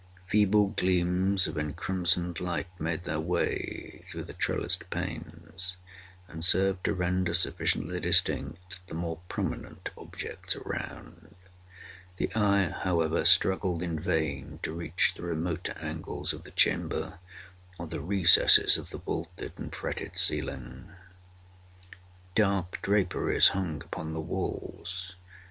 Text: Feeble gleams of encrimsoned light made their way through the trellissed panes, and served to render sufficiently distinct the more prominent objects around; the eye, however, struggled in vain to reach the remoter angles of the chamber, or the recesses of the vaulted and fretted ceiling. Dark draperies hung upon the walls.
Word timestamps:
Feeble 0.25 0.69
gleams 0.69 1.45
of 1.45 1.59
encrimsoned 1.59 2.39
light 2.39 2.65
made 2.79 3.03
their 3.03 3.19
way 3.19 4.01
through 4.07 4.23
the 4.23 4.33
trellissed 4.33 4.89
panes, 4.89 5.77
and 6.27 6.43
served 6.43 6.83
to 6.85 6.93
render 6.95 7.35
sufficiently 7.35 7.99
distinct 7.99 8.79
the 8.87 8.95
more 8.95 9.19
prominent 9.29 9.91
objects 9.95 10.55
around; 10.55 11.35
the 12.17 12.33
eye, 12.33 12.73
however, 12.81 13.23
struggled 13.25 13.83
in 13.83 13.99
vain 13.99 14.59
to 14.63 14.73
reach 14.73 15.13
the 15.13 15.21
remoter 15.21 15.73
angles 15.77 16.33
of 16.33 16.41
the 16.45 16.49
chamber, 16.49 17.19
or 17.77 17.85
the 17.85 17.99
recesses 18.01 18.79
of 18.79 18.89
the 18.89 18.97
vaulted 18.97 19.51
and 19.57 19.75
fretted 19.75 20.17
ceiling. 20.17 20.91
Dark 22.33 22.79
draperies 22.81 23.49
hung 23.49 23.83
upon 23.83 24.13
the 24.13 24.19
walls. 24.21 25.13